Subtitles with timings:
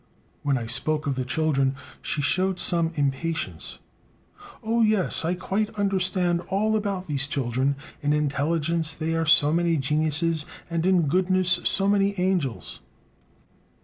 [0.41, 3.77] When I spoke of the children, she showed some impatience:
[4.63, 9.77] "Oh, yes, I quite understand all about these children; in intelligence they are so many
[9.77, 12.79] geniuses, and in goodness so many angels."